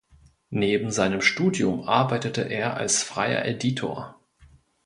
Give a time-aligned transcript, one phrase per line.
[0.49, 4.19] Neben seinem Studium arbeitete er als freier Editor.